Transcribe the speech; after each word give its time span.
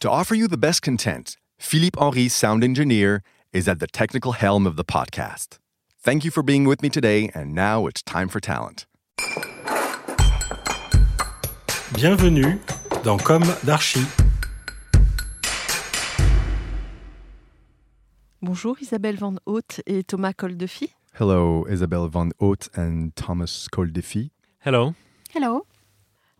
To 0.00 0.08
offer 0.08 0.36
you 0.36 0.46
the 0.46 0.56
best 0.56 0.82
content, 0.82 1.36
Philippe 1.58 1.98
Henry, 1.98 2.28
sound 2.28 2.62
engineer, 2.62 3.24
is 3.52 3.66
at 3.66 3.80
the 3.80 3.88
technical 3.88 4.30
helm 4.30 4.64
of 4.64 4.76
the 4.76 4.84
podcast. 4.84 5.58
Thank 5.98 6.24
you 6.24 6.30
for 6.30 6.44
being 6.44 6.68
with 6.68 6.82
me 6.82 6.88
today, 6.88 7.30
and 7.34 7.52
now 7.52 7.88
it's 7.88 8.00
time 8.00 8.28
for 8.28 8.38
talent. 8.38 8.86
Bienvenue 11.94 12.60
dans 13.02 13.20
Comme 13.20 13.42
d'Archi. 13.64 14.06
Bonjour 18.40 18.76
Isabelle 18.80 19.16
Van 19.16 19.36
Haute 19.46 19.80
et 19.88 20.04
Thomas 20.06 20.32
Coldefy. 20.32 20.94
Hello, 21.14 21.66
Isabelle 21.68 22.06
Van 22.06 22.30
Haute 22.38 22.68
and 22.76 23.16
Thomas 23.16 23.66
Coldefy. 23.66 24.30
Hello. 24.60 24.94
Hello. 25.34 25.66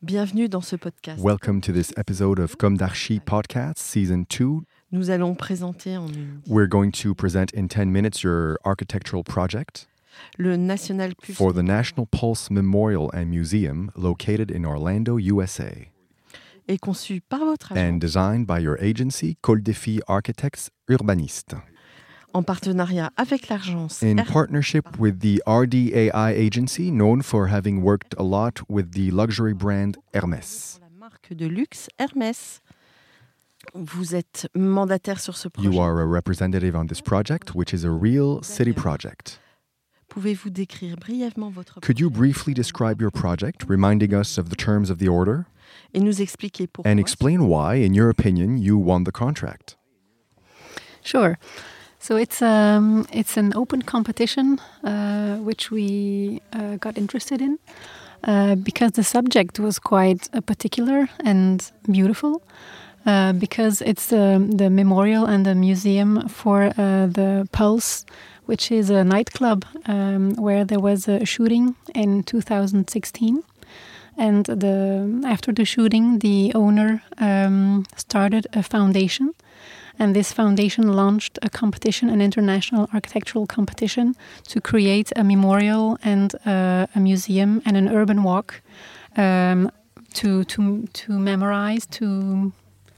Bienvenue 0.03 0.49
dans 0.49 0.61
ce 0.61 0.77
podcast. 0.77 1.21
Welcome 1.21 1.61
to 1.61 1.73
this 1.73 1.93
episode 1.97 2.39
of 2.39 2.57
Comme 2.57 2.77
d'Archi 2.77 3.19
podcast, 3.19 3.79
season 3.79 4.27
2. 4.29 4.61
Nous 4.93 5.11
allons 5.11 5.35
présenter 5.35 5.97
en 5.97 6.07
une... 6.07 6.41
We're 6.47 6.69
going 6.69 6.93
to 7.03 7.17
present 7.17 7.53
in 7.53 7.67
10 7.67 7.87
minutes 7.87 8.23
your 8.23 8.59
architectural 8.65 9.25
project. 9.25 9.89
Le 10.39 10.57
National 10.57 11.17
Pulse 11.17 11.37
for 11.37 11.53
the 11.53 11.65
National 11.65 12.07
Pulse 12.07 12.49
Memorial 12.49 13.11
and 13.13 13.27
Museum 13.27 13.91
located 13.97 14.53
in 14.53 14.65
Orlando, 14.65 15.19
USA. 15.19 15.91
Et 16.69 16.79
conçu 16.79 17.21
par 17.21 17.41
votre 17.41 17.73
agence. 17.73 17.85
And 17.85 17.99
designed 17.99 18.47
by 18.47 18.61
your 18.61 18.79
agency, 18.81 19.37
Coldefy 19.43 20.01
Architects 20.07 20.71
Urbanistes. 20.89 21.57
En 22.35 22.43
partenariat 22.43 23.11
avec 23.17 23.49
l'agence 23.49 24.03
In 24.03 24.17
partnership 24.17 24.99
with 24.99 25.21
the 25.21 25.43
RDAI 25.47 26.33
agency, 26.35 26.91
known 26.91 27.23
for 27.23 27.49
having 27.49 27.83
worked 27.83 28.15
a 28.19 28.23
lot 28.23 28.61
with 28.69 28.93
the 28.93 29.11
luxury 29.11 29.55
brand 29.55 29.97
Hermès. 30.13 30.79
La 30.81 30.89
marque 30.99 31.35
de 31.35 31.47
luxe 31.47 31.89
Hermès. 31.99 32.61
Vous 33.75 34.15
êtes 34.15 34.49
mandataire 34.55 35.21
sur 35.21 35.37
ce 35.37 35.49
projet. 35.49 35.69
You 35.69 35.81
are 35.81 36.01
a 36.01 36.07
representative 36.07 36.75
on 36.75 36.87
this 36.87 37.01
project, 37.01 37.55
which 37.55 37.75
is 37.75 37.85
a 37.85 37.91
real 37.91 38.43
city 38.43 38.73
project. 38.73 39.41
Pouvez-vous 40.09 40.49
décrire 40.51 40.97
brièvement 40.97 41.51
votre 41.51 41.81
Could 41.81 42.01
you 42.01 42.09
briefly 42.09 42.55
describe 42.55 43.01
your 43.01 43.11
project, 43.11 43.65
reminding 43.69 44.15
us 44.15 44.39
of 44.39 44.49
the 44.49 44.57
terms 44.57 44.91
of 44.91 44.99
the 44.99 45.09
order? 45.09 45.47
Et 45.93 46.01
nous 46.01 46.23
expliquer 46.23 46.67
pourquoi. 46.67 46.91
And 46.91 46.99
explain 46.99 47.47
why, 47.47 47.75
in 47.75 47.93
your 47.95 48.09
opinion, 48.09 48.57
you 48.57 48.79
won 48.79 49.05
the 49.05 49.13
contract. 49.13 49.77
Sure. 51.03 51.39
So 52.01 52.17
it's 52.17 52.41
um, 52.43 53.07
it's 53.13 53.37
an 53.37 53.53
open 53.55 53.83
competition 53.83 54.61
uh, 54.85 55.37
which 55.39 55.71
we 55.71 56.41
uh, 56.53 56.77
got 56.77 56.97
interested 56.97 57.41
in 57.41 57.59
uh, 58.25 58.55
because 58.55 58.93
the 58.93 59.05
subject 59.05 59.59
was 59.59 59.79
quite 59.79 60.29
uh, 60.33 60.41
particular 60.41 61.09
and 61.25 61.71
beautiful. 61.91 62.43
Uh, 63.07 63.33
because 63.33 63.81
it's 63.81 64.07
the 64.07 64.45
the 64.57 64.69
memorial 64.69 65.25
and 65.25 65.47
the 65.47 65.55
museum 65.55 66.29
for 66.29 66.65
uh, 66.65 67.07
the 67.07 67.49
Pulse, 67.53 68.05
which 68.47 68.71
is 68.71 68.91
a 68.91 69.05
nightclub 69.05 69.65
um, 69.87 70.35
where 70.35 70.65
there 70.65 70.81
was 70.81 71.09
a 71.09 71.25
shooting 71.25 71.75
in 71.95 72.23
2016, 72.25 73.43
and 74.19 74.45
the 74.47 75.23
after 75.25 75.53
the 75.53 75.65
shooting, 75.65 76.19
the 76.19 76.53
owner 76.55 77.03
um, 77.19 77.87
started 77.97 78.47
a 78.53 78.63
foundation 78.63 79.33
and 79.99 80.15
this 80.15 80.33
foundation 80.33 80.93
launched 80.93 81.39
a 81.43 81.49
competition, 81.49 82.09
an 82.09 82.21
international 82.21 82.89
architectural 82.93 83.47
competition, 83.47 84.15
to 84.49 84.61
create 84.61 85.13
a 85.17 85.25
memorial 85.25 85.99
and 86.03 86.35
uh, 86.47 86.87
a 86.95 87.01
museum 87.01 87.63
and 87.65 87.77
an 87.77 87.89
urban 87.89 88.23
walk 88.23 88.63
um, 89.17 89.71
to 90.15 90.45
to 90.45 90.87
to 90.93 91.19
memorize, 91.19 91.87
to 91.87 92.53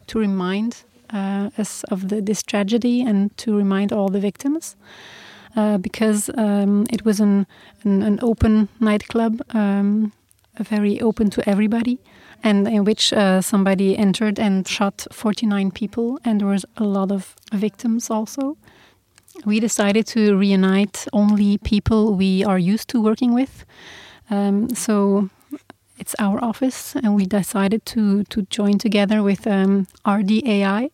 to 0.06 0.18
remind 0.18 0.84
uh, 1.12 1.50
us 1.58 1.84
of 1.84 2.08
the, 2.08 2.20
this 2.20 2.42
tragedy 2.42 3.02
and 3.02 3.36
to 3.36 3.56
remind 3.56 3.92
all 3.92 4.08
the 4.08 4.20
victims. 4.20 4.76
Uh, 5.56 5.78
because 5.78 6.30
um, 6.36 6.86
it 6.92 7.04
was 7.04 7.18
an, 7.18 7.44
an, 7.82 8.02
an 8.02 8.20
open 8.22 8.68
nightclub, 8.78 9.42
um, 9.50 10.12
very 10.62 11.00
open 11.00 11.30
to 11.30 11.48
everybody 11.48 11.98
and 12.42 12.66
in 12.66 12.84
which 12.84 13.12
uh, 13.12 13.40
somebody 13.40 13.96
entered 13.96 14.38
and 14.38 14.66
shot 14.66 15.06
49 15.12 15.70
people, 15.70 16.18
and 16.24 16.40
there 16.40 16.48
was 16.48 16.64
a 16.76 16.84
lot 16.84 17.12
of 17.12 17.36
victims 17.52 18.10
also. 18.10 18.56
We 19.44 19.60
decided 19.60 20.06
to 20.08 20.36
reunite 20.36 21.06
only 21.12 21.58
people 21.58 22.14
we 22.14 22.44
are 22.44 22.58
used 22.58 22.88
to 22.88 23.02
working 23.02 23.34
with. 23.34 23.64
Um, 24.30 24.74
so 24.74 25.28
it's 25.98 26.14
our 26.18 26.42
office, 26.42 26.94
and 26.96 27.14
we 27.14 27.26
decided 27.26 27.84
to 27.86 28.24
to 28.24 28.42
join 28.50 28.78
together 28.78 29.22
with 29.22 29.46
um, 29.46 29.86
RDAI, 30.04 30.90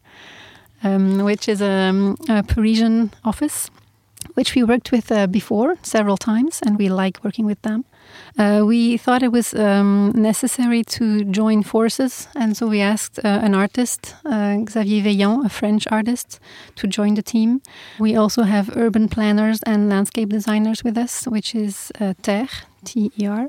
um, 0.82 1.24
which 1.24 1.48
is 1.48 1.60
a, 1.60 1.70
um, 1.88 2.16
a, 2.28 2.42
Parisian 2.42 3.12
office, 3.24 3.70
which 4.34 4.54
we 4.54 4.64
worked 4.64 4.90
with 4.90 5.12
uh, 5.12 5.26
before 5.26 5.76
several 5.82 6.16
times, 6.16 6.60
and 6.64 6.76
we 6.78 6.88
like 6.88 7.22
working 7.22 7.46
with 7.46 7.62
them. 7.62 7.84
Uh, 8.38 8.62
we 8.66 8.98
thought 8.98 9.22
it 9.22 9.32
was 9.32 9.54
um, 9.54 10.12
necessary 10.14 10.84
to 10.84 11.24
join 11.24 11.62
forces, 11.62 12.28
and 12.34 12.54
so 12.54 12.66
we 12.66 12.82
asked 12.82 13.18
uh, 13.24 13.28
an 13.42 13.54
artist, 13.54 14.14
uh, 14.26 14.58
Xavier 14.68 15.02
Veilhan, 15.02 15.44
a 15.46 15.48
French 15.48 15.86
artist, 15.90 16.38
to 16.74 16.86
join 16.86 17.14
the 17.14 17.22
team. 17.22 17.62
We 17.98 18.14
also 18.14 18.42
have 18.42 18.76
urban 18.76 19.08
planners 19.08 19.62
and 19.62 19.88
landscape 19.88 20.28
designers 20.28 20.84
with 20.84 20.98
us, 20.98 21.24
which 21.24 21.54
is 21.54 21.90
uh, 21.98 22.12
Ter, 22.20 22.46
T 22.84 23.10
E 23.18 23.26
R. 23.26 23.48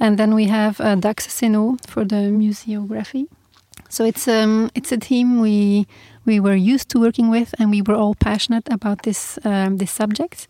And 0.00 0.16
then 0.16 0.34
we 0.34 0.46
have 0.46 0.80
uh, 0.80 0.94
Dax 0.94 1.26
Seno 1.26 1.76
for 1.86 2.04
the 2.04 2.30
museography. 2.30 3.26
So 3.90 4.04
it's 4.04 4.26
um, 4.28 4.70
it's 4.74 4.92
a 4.92 4.98
team 4.98 5.40
we 5.40 5.86
we 6.24 6.40
were 6.40 6.56
used 6.56 6.88
to 6.90 7.00
working 7.00 7.30
with, 7.30 7.54
and 7.58 7.70
we 7.70 7.82
were 7.82 7.94
all 7.94 8.14
passionate 8.14 8.68
about 8.70 9.02
this 9.02 9.38
um, 9.44 9.76
this 9.78 9.90
subject. 9.90 10.48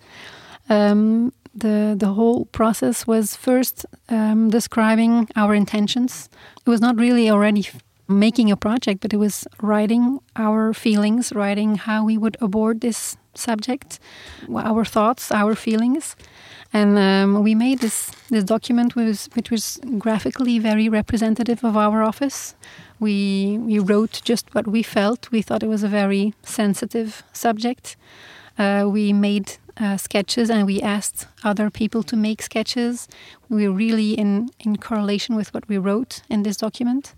Um, 0.69 1.33
the 1.61 1.95
the 1.99 2.13
whole 2.15 2.47
process 2.47 3.07
was 3.07 3.37
first 3.37 3.87
um, 4.09 4.51
describing 4.51 5.29
our 5.37 5.55
intentions. 5.55 6.29
It 6.67 6.71
was 6.71 6.81
not 6.81 6.97
really 6.97 7.31
already 7.31 7.69
making 8.09 8.51
a 8.51 8.57
project, 8.57 9.01
but 9.01 9.13
it 9.13 9.19
was 9.19 9.47
writing 9.61 10.19
our 10.35 10.73
feelings, 10.73 11.33
writing 11.33 11.77
how 11.77 12.05
we 12.05 12.17
would 12.17 12.37
abort 12.41 12.81
this 12.81 13.17
subject, 13.35 14.01
our 14.55 14.85
thoughts, 14.85 15.31
our 15.31 15.55
feelings. 15.55 16.17
And 16.73 16.99
um, 16.99 17.43
we 17.43 17.55
made 17.55 17.79
this, 17.79 18.11
this 18.29 18.45
document 18.45 18.95
was, 18.95 19.29
which 19.35 19.51
was 19.51 19.81
graphically 19.99 20.59
very 20.59 20.89
representative 20.89 21.65
of 21.65 21.77
our 21.77 22.03
office. 22.03 22.55
We, 23.01 23.59
we 23.59 23.79
wrote 23.79 24.21
just 24.25 24.55
what 24.55 24.67
we 24.67 24.83
felt. 24.83 25.31
We 25.31 25.43
thought 25.43 25.63
it 25.63 25.69
was 25.69 25.83
a 25.83 25.89
very 25.89 26.35
sensitive 26.43 27.23
subject. 27.33 27.97
Uh, 28.59 28.87
we 28.91 29.13
made 29.13 29.57
uh, 29.81 29.97
sketches 29.97 30.51
and 30.51 30.67
we 30.67 30.81
asked 30.83 31.27
other 31.45 31.71
people 31.71 32.03
to 32.05 32.17
make 32.17 32.43
sketches. 32.43 33.09
We 33.49 33.69
were 33.69 33.75
really 33.75 34.13
in, 34.13 34.51
in 34.61 34.77
correlation 34.77 35.37
with 35.37 35.55
what 35.55 35.69
we 35.69 35.79
wrote 35.79 36.23
in 36.29 36.43
this 36.43 36.57
document. 36.57 37.15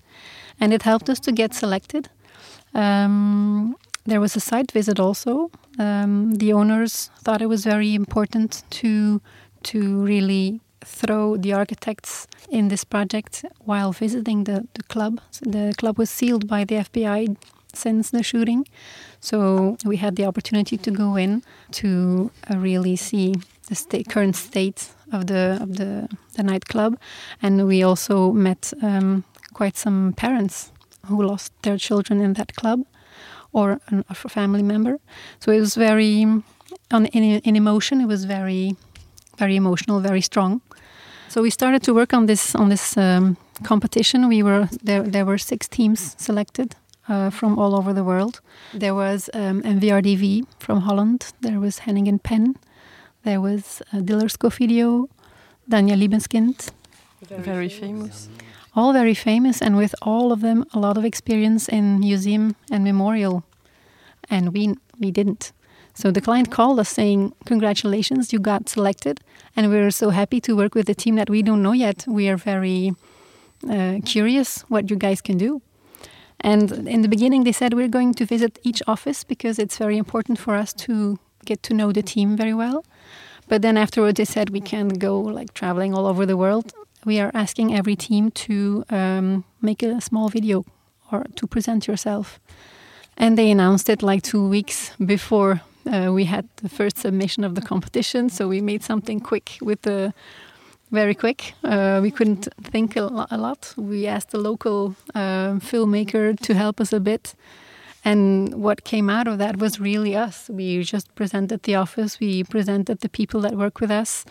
And 0.60 0.72
it 0.72 0.82
helped 0.82 1.08
us 1.08 1.20
to 1.20 1.32
get 1.32 1.54
selected. 1.54 2.08
Um, 2.74 3.76
there 4.04 4.20
was 4.20 4.36
a 4.36 4.40
site 4.40 4.72
visit 4.72 5.00
also. 5.00 5.50
Um, 5.78 6.34
the 6.34 6.52
owners 6.52 7.10
thought 7.22 7.42
it 7.42 7.48
was 7.48 7.64
very 7.64 7.94
important 7.94 8.64
to 8.70 9.20
to 9.62 10.02
really 10.02 10.60
throw 10.82 11.36
the 11.36 11.52
architects 11.52 12.26
in 12.50 12.68
this 12.68 12.84
project 12.84 13.44
while 13.64 13.92
visiting 13.92 14.44
the, 14.44 14.66
the 14.72 14.82
club. 14.84 15.20
So 15.30 15.50
the 15.50 15.74
club 15.76 15.98
was 15.98 16.08
sealed 16.08 16.48
by 16.48 16.64
the 16.64 16.76
FBI 16.76 17.36
since 17.74 18.10
the 18.10 18.22
shooting. 18.22 18.66
So 19.20 19.76
we 19.84 19.96
had 19.96 20.16
the 20.16 20.24
opportunity 20.24 20.76
to 20.78 20.90
go 20.90 21.16
in 21.16 21.42
to 21.72 22.30
uh, 22.50 22.56
really 22.56 22.96
see 22.96 23.34
the 23.68 23.74
state, 23.74 24.08
current 24.08 24.36
state 24.36 24.88
of 25.12 25.26
the 25.26 25.58
of 25.60 25.76
the, 25.76 26.08
the 26.34 26.42
nightclub, 26.42 26.98
and 27.42 27.66
we 27.66 27.82
also 27.82 28.32
met 28.32 28.72
um, 28.82 29.24
quite 29.52 29.76
some 29.76 30.12
parents 30.12 30.72
who 31.06 31.22
lost 31.22 31.52
their 31.62 31.78
children 31.78 32.20
in 32.20 32.34
that 32.34 32.54
club, 32.54 32.80
or 33.52 33.80
an, 33.88 34.04
a 34.08 34.14
family 34.14 34.62
member. 34.62 34.98
So 35.40 35.52
it 35.52 35.60
was 35.60 35.74
very 35.74 36.24
on 36.90 37.06
in, 37.06 37.40
in 37.40 37.56
emotion. 37.56 38.00
It 38.00 38.06
was 38.06 38.24
very 38.24 38.76
very 39.38 39.56
emotional, 39.56 40.00
very 40.00 40.20
strong. 40.20 40.60
So 41.28 41.42
we 41.42 41.50
started 41.50 41.82
to 41.82 41.94
work 41.94 42.12
on 42.12 42.26
this 42.26 42.54
on 42.54 42.68
this 42.68 42.96
um, 42.96 43.36
competition. 43.62 44.28
We 44.28 44.42
were 44.42 44.68
there. 44.82 45.02
There 45.02 45.24
were 45.24 45.38
six 45.38 45.68
teams 45.68 46.14
selected 46.18 46.74
uh, 47.10 47.30
from 47.30 47.58
all 47.58 47.74
over 47.74 47.92
the 47.92 48.04
world. 48.04 48.40
There 48.72 48.94
was 48.94 49.28
um, 49.34 49.62
MVRDV 49.62 50.46
from 50.58 50.82
Holland. 50.82 51.32
There 51.40 51.60
was 51.60 51.80
Heneghan 51.80 52.22
Peng. 52.22 52.56
There 53.24 53.40
was 53.40 53.82
uh, 53.92 54.00
Diller 54.00 54.28
Scofidio, 54.28 55.08
Daniel 55.68 55.98
Libeskind. 55.98 56.70
Very, 57.28 57.42
very 57.42 57.68
famous. 57.68 58.28
All 58.74 58.92
very 58.92 59.14
famous, 59.14 59.60
and 59.60 59.76
with 59.76 59.94
all 60.00 60.32
of 60.32 60.40
them, 60.40 60.64
a 60.72 60.78
lot 60.78 60.96
of 60.96 61.04
experience 61.04 61.68
in 61.68 61.98
museum 61.98 62.54
and 62.70 62.84
memorial. 62.84 63.42
And 64.30 64.54
we 64.54 64.74
we 64.98 65.10
didn't. 65.10 65.52
So 65.94 66.10
the 66.10 66.20
client 66.20 66.50
called 66.50 66.78
us 66.78 66.88
saying, 66.88 67.34
Congratulations, 67.46 68.32
you 68.32 68.38
got 68.38 68.68
selected. 68.68 69.20
And 69.56 69.68
we're 69.70 69.90
so 69.90 70.10
happy 70.10 70.40
to 70.42 70.56
work 70.56 70.74
with 70.74 70.88
a 70.88 70.94
team 70.94 71.16
that 71.16 71.28
we 71.28 71.42
don't 71.42 71.62
know 71.62 71.72
yet. 71.72 72.04
We 72.06 72.28
are 72.28 72.36
very 72.36 72.94
uh, 73.68 73.98
curious 74.04 74.62
what 74.68 74.88
you 74.88 74.96
guys 74.96 75.20
can 75.20 75.36
do. 75.36 75.60
And 76.40 76.88
in 76.88 77.02
the 77.02 77.08
beginning, 77.08 77.44
they 77.44 77.52
said, 77.52 77.74
We're 77.74 77.88
going 77.88 78.14
to 78.14 78.24
visit 78.24 78.58
each 78.62 78.82
office 78.86 79.24
because 79.24 79.58
it's 79.58 79.78
very 79.78 79.96
important 79.96 80.38
for 80.38 80.54
us 80.54 80.72
to 80.74 81.18
get 81.44 81.62
to 81.64 81.74
know 81.74 81.92
the 81.92 82.02
team 82.02 82.36
very 82.36 82.54
well. 82.54 82.84
But 83.48 83.62
then 83.62 83.76
afterwards, 83.76 84.16
they 84.16 84.24
said, 84.24 84.50
We 84.50 84.60
can't 84.60 84.98
go 84.98 85.20
like 85.20 85.52
traveling 85.54 85.94
all 85.94 86.06
over 86.06 86.24
the 86.26 86.36
world. 86.36 86.72
We 87.04 87.20
are 87.20 87.30
asking 87.34 87.74
every 87.74 87.96
team 87.96 88.30
to 88.30 88.84
um, 88.90 89.44
make 89.60 89.82
a 89.82 90.00
small 90.00 90.28
video 90.28 90.64
or 91.10 91.26
to 91.36 91.46
present 91.46 91.86
yourself. 91.86 92.40
And 93.16 93.36
they 93.36 93.50
announced 93.50 93.88
it 93.88 94.02
like 94.02 94.22
two 94.22 94.48
weeks 94.48 94.92
before 95.04 95.60
uh, 95.86 96.10
we 96.12 96.24
had 96.24 96.48
the 96.56 96.68
first 96.68 96.98
submission 96.98 97.44
of 97.44 97.54
the 97.54 97.62
competition, 97.62 98.28
so 98.28 98.48
we 98.48 98.60
made 98.60 98.82
something 98.82 99.20
quick 99.20 99.58
with 99.60 99.82
the 99.82 100.12
very 100.90 101.14
quick. 101.14 101.54
Uh, 101.62 102.00
we 102.02 102.10
couldn't 102.10 102.48
think 102.62 102.96
a, 102.96 103.02
lo 103.02 103.26
a, 103.30 103.38
lot. 103.38 103.74
We 103.76 104.06
asked 104.06 104.30
the 104.30 104.38
local 104.38 104.96
uh, 105.14 105.60
filmmaker 105.60 106.38
to 106.40 106.54
help 106.54 106.80
us 106.80 106.92
a 106.92 107.00
bit. 107.00 107.34
And 108.02 108.54
what 108.54 108.84
came 108.84 109.10
out 109.10 109.28
of 109.28 109.38
that 109.38 109.58
was 109.58 109.78
really 109.78 110.16
us. 110.16 110.48
We 110.48 110.82
just 110.82 111.14
presented 111.14 111.62
the 111.64 111.74
office, 111.74 112.18
we 112.18 112.44
presented 112.44 113.00
the 113.00 113.10
people 113.10 113.40
that 113.42 113.54
work 113.54 113.80
with 113.80 113.90
us. 113.90 114.24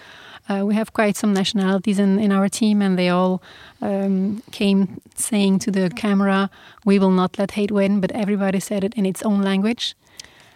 Uh, 0.50 0.64
we 0.66 0.74
have 0.74 0.94
quite 0.94 1.16
some 1.16 1.34
nationalities 1.34 2.00
in, 2.00 2.20
in 2.20 2.32
our 2.32 2.50
team, 2.50 2.82
and 2.82 2.98
they 2.98 3.10
all 3.10 3.44
um, 3.82 4.42
came 4.52 5.00
saying 5.16 5.60
to 5.60 5.72
the 5.72 5.92
camera, 5.92 6.50
We 6.84 6.98
will 6.98 7.12
not 7.12 7.38
let 7.38 7.52
hate 7.52 7.72
win, 7.72 8.02
but 8.02 8.12
everybody 8.12 8.60
said 8.60 8.84
it 8.84 8.96
in 8.96 9.06
its 9.06 9.22
own 9.22 9.44
language 9.44 9.96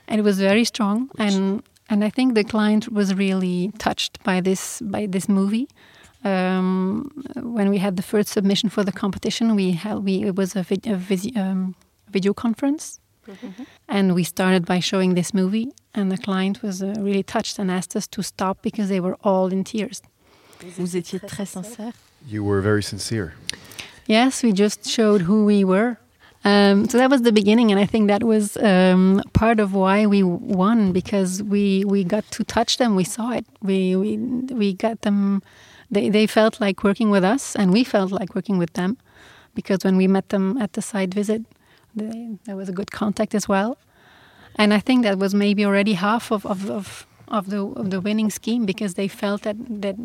and 0.07 0.19
it 0.19 0.23
was 0.23 0.39
very 0.39 0.65
strong. 0.65 1.09
And 1.17 1.63
and 1.93 2.03
I 2.03 2.09
think 2.09 2.33
the 2.33 2.43
client 2.43 2.91
was 2.91 3.13
really 3.13 3.71
touched 3.77 4.21
by 4.23 4.41
this 4.41 4.81
by 4.81 5.05
this 5.05 5.29
movie. 5.29 5.67
Um, 6.23 7.11
when 7.35 7.69
we 7.69 7.77
had 7.77 7.95
the 7.97 8.03
first 8.03 8.29
submission 8.29 8.69
for 8.69 8.83
the 8.83 8.91
competition, 8.91 9.55
we 9.55 9.71
had 9.83 9.97
we 9.99 10.23
it 10.23 10.35
was 10.35 10.55
a, 10.55 10.63
vid, 10.63 10.87
a 10.87 10.95
vis, 10.95 11.27
um, 11.35 11.75
video 12.15 12.33
conference, 12.33 12.99
mm 13.27 13.35
-hmm. 13.35 13.65
and 13.87 14.13
we 14.13 14.23
started 14.23 14.65
by 14.65 14.81
showing 14.81 15.15
this 15.15 15.31
movie, 15.31 15.67
and 15.93 16.11
the 16.11 16.21
client 16.27 16.61
was 16.61 16.81
uh, 16.81 16.87
really 17.07 17.23
touched 17.23 17.59
and 17.59 17.69
asked 17.69 17.95
us 17.99 18.07
to 18.07 18.21
stop 18.21 18.57
because 18.61 18.87
they 18.89 19.01
were 19.01 19.17
all 19.21 19.51
in 19.51 19.63
tears. 19.63 20.01
Vous 20.77 20.95
étiez 20.95 21.19
très 21.19 21.45
sincère. 21.45 21.93
You 22.27 22.45
were 22.45 22.61
very 22.61 22.81
sincere. 22.81 23.31
Yes, 24.05 24.41
we 24.43 24.51
just 24.51 24.89
showed 24.89 25.21
who 25.27 25.45
we 25.45 25.65
were 25.65 25.97
um, 26.45 26.89
so 26.89 26.97
that 26.97 27.09
was 27.09 27.21
the 27.21 27.31
beginning, 27.31 27.71
and 27.71 27.79
I 27.79 27.85
think 27.85 28.07
that 28.09 28.23
was 28.23 28.57
um, 28.57 29.21
part 29.33 29.59
of 29.59 29.73
why 29.73 30.05
we 30.05 30.23
won 30.23 30.91
because 30.91 31.41
we 31.41 31.85
we 31.85 32.03
got 32.03 32.29
to 32.31 32.43
touch 32.43 32.77
them. 32.77 32.95
We 32.95 33.05
saw 33.05 33.31
it. 33.31 33.45
We 33.61 33.95
we 33.95 34.17
we 34.17 34.73
got 34.73 35.01
them. 35.01 35.41
They 35.89 36.09
they 36.09 36.27
felt 36.27 36.59
like 36.59 36.83
working 36.83 37.09
with 37.09 37.23
us, 37.23 37.55
and 37.55 37.71
we 37.71 37.83
felt 37.85 38.11
like 38.11 38.35
working 38.35 38.57
with 38.57 38.73
them 38.73 38.97
because 39.55 39.85
when 39.85 39.95
we 39.95 40.07
met 40.07 40.29
them 40.29 40.57
at 40.57 40.73
the 40.73 40.81
site 40.81 41.13
visit, 41.13 41.43
they, 41.95 42.37
there 42.45 42.57
was 42.57 42.67
a 42.67 42.73
good 42.73 42.91
contact 42.91 43.33
as 43.33 43.47
well. 43.47 43.77
And 44.55 44.73
I 44.73 44.79
think 44.79 45.03
that 45.03 45.17
was 45.17 45.33
maybe 45.33 45.65
already 45.65 45.93
half 45.93 46.29
of 46.31 46.45
of, 46.45 46.69
of, 46.69 47.07
of 47.29 47.49
the 47.49 47.65
of 47.65 47.89
the 47.89 48.01
winning 48.01 48.29
scheme 48.29 48.65
because 48.65 48.95
they 48.95 49.07
felt 49.07 49.43
that 49.43 49.55
that 49.81 49.95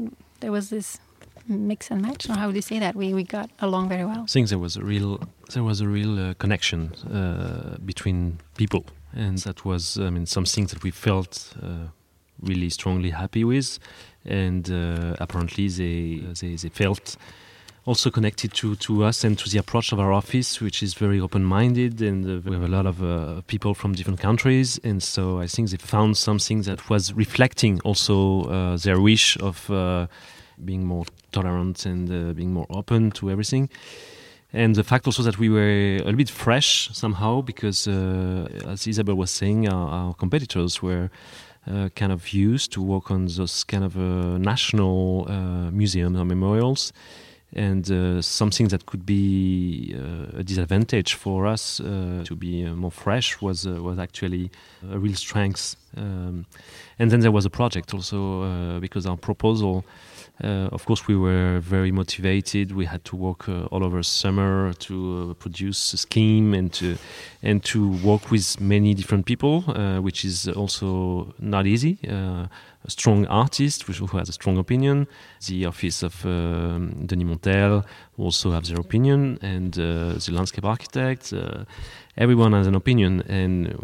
there 0.41 0.52
was 0.52 0.70
this 0.70 1.00
mix 1.48 1.90
and 1.90 2.02
match, 2.02 2.28
or 2.28 2.34
how 2.34 2.48
do 2.50 2.54
you 2.54 2.62
say 2.62 2.78
that? 2.78 2.94
We 2.94 3.14
we 3.14 3.24
got 3.24 3.50
along 3.60 3.88
very 3.88 4.04
well. 4.04 4.22
I 4.24 4.26
think 4.26 4.48
there 4.48 4.58
was 4.58 4.76
a 4.76 4.82
real 4.82 5.20
there 5.54 5.64
was 5.64 5.80
a 5.80 5.88
real 5.88 6.18
uh, 6.18 6.34
connection 6.34 6.92
uh, 7.12 7.78
between 7.84 8.38
people, 8.56 8.84
and 9.14 9.38
that 9.38 9.64
was 9.64 9.98
I 9.98 10.10
mean 10.10 10.26
something 10.26 10.67
that 10.67 10.82
we 10.82 10.90
felt 10.90 11.55
uh, 11.62 11.88
really 12.43 12.70
strongly 12.70 13.10
happy 13.10 13.44
with, 13.44 13.78
and 14.24 14.70
uh, 14.70 15.17
apparently 15.19 15.69
they, 15.69 16.22
they 16.40 16.56
they 16.56 16.69
felt 16.69 17.17
also 17.88 18.10
connected 18.10 18.52
to, 18.52 18.76
to 18.76 19.02
us 19.02 19.24
and 19.24 19.38
to 19.38 19.48
the 19.48 19.56
approach 19.58 19.93
of 19.93 19.98
our 19.98 20.12
office, 20.12 20.60
which 20.60 20.82
is 20.82 20.93
very 20.93 21.19
open 21.19 21.43
minded. 21.43 22.02
And 22.02 22.24
uh, 22.26 22.40
we 22.44 22.55
have 22.55 22.62
a 22.62 22.69
lot 22.69 22.84
of 22.84 23.02
uh, 23.02 23.40
people 23.46 23.72
from 23.72 23.94
different 23.94 24.20
countries. 24.20 24.78
And 24.84 25.02
so 25.02 25.40
I 25.40 25.46
think 25.46 25.70
they 25.70 25.78
found 25.78 26.19
something 26.19 26.62
that 26.62 26.90
was 26.90 27.14
reflecting 27.14 27.81
also 27.81 28.43
uh, 28.43 28.76
their 28.76 29.00
wish 29.00 29.38
of 29.38 29.70
uh, 29.70 30.06
being 30.65 30.84
more 30.84 31.05
tolerant 31.32 31.86
and 31.86 32.10
uh, 32.10 32.32
being 32.32 32.53
more 32.53 32.67
open 32.70 33.10
to 33.12 33.31
everything. 33.31 33.69
And 34.53 34.74
the 34.74 34.84
fact 34.84 35.06
also 35.06 35.22
that 35.24 35.38
we 35.38 35.50
were 35.50 35.96
a 35.96 35.98
little 35.98 36.17
bit 36.17 36.31
fresh 36.31 36.88
somehow, 36.93 37.43
because 37.43 37.86
uh, 37.86 38.48
as 38.67 38.86
Isabel 38.86 39.15
was 39.15 39.31
saying, 39.31 39.69
our, 39.69 39.88
our 39.88 40.15
competitors 40.15 40.82
were 40.82 41.10
uh, 41.70 41.91
kind 41.94 42.12
of 42.12 42.32
used 42.32 42.72
to 42.72 42.81
work 42.81 43.10
on 43.10 43.27
those 43.27 43.62
kind 43.62 43.84
of 43.84 43.94
uh, 43.96 44.38
national 44.38 45.27
uh, 45.29 45.70
museums 45.70 46.19
or 46.19 46.24
memorials. 46.24 46.94
And 47.53 47.91
uh, 47.91 48.22
something 48.22 48.69
that 48.69 48.86
could 48.86 49.05
be 49.05 49.94
a 50.36 50.43
disadvantage 50.43 51.15
for 51.15 51.46
us 51.46 51.79
to 51.79 52.36
be 52.36 52.65
more 52.65 52.91
fresh 52.91 53.41
was 53.41 53.67
was 53.67 53.98
actually 53.98 54.50
a 54.91 54.98
real 54.98 55.15
strength. 55.15 55.77
Um, 55.96 56.44
and 56.98 57.10
then 57.10 57.20
there 57.20 57.32
was 57.32 57.46
a 57.46 57.50
project 57.50 57.94
also 57.94 58.81
because 58.81 59.06
our 59.06 59.17
proposal 59.17 59.84
uh, 60.42 60.68
of 60.70 60.84
course, 60.84 61.08
we 61.08 61.16
were 61.16 61.58
very 61.60 61.90
motivated. 61.90 62.72
We 62.72 62.84
had 62.84 63.04
to 63.06 63.16
work 63.16 63.48
uh, 63.48 63.64
all 63.66 63.82
over 63.82 64.02
summer 64.04 64.72
to 64.74 65.30
uh, 65.30 65.34
produce 65.34 65.92
a 65.92 65.96
scheme 65.96 66.54
and 66.54 66.72
to 66.74 66.96
and 67.42 67.64
to 67.64 67.88
work 68.04 68.30
with 68.30 68.60
many 68.60 68.94
different 68.94 69.26
people, 69.26 69.64
uh, 69.66 70.00
which 70.00 70.24
is 70.24 70.48
also 70.48 71.34
not 71.40 71.66
easy. 71.66 71.98
Uh, 72.08 72.46
a 72.84 72.90
strong 72.90 73.26
artist 73.26 73.82
who 73.82 74.06
has 74.18 74.28
a 74.28 74.32
strong 74.32 74.56
opinion. 74.58 75.08
The 75.46 75.66
office 75.66 76.04
of 76.04 76.24
um, 76.24 77.06
Denis 77.06 77.26
Montel 77.26 77.84
also 78.16 78.52
have 78.52 78.66
their 78.68 78.78
opinion, 78.78 79.38
and 79.42 79.76
uh, 79.76 80.12
the 80.12 80.30
landscape 80.30 80.64
architect. 80.64 81.34
everyone 82.16 82.52
has 82.52 82.68
an 82.68 82.76
opinion, 82.76 83.22
and 83.28 83.74